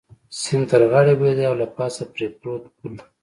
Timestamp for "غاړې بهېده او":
0.91-1.55